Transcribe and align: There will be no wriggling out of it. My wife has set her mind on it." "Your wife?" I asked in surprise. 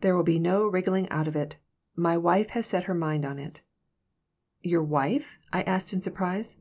There 0.00 0.16
will 0.16 0.24
be 0.24 0.40
no 0.40 0.66
wriggling 0.66 1.08
out 1.08 1.28
of 1.28 1.36
it. 1.36 1.56
My 1.94 2.16
wife 2.16 2.50
has 2.50 2.66
set 2.66 2.82
her 2.90 2.94
mind 2.94 3.24
on 3.24 3.38
it." 3.38 3.60
"Your 4.60 4.82
wife?" 4.82 5.38
I 5.52 5.62
asked 5.62 5.92
in 5.92 6.02
surprise. 6.02 6.58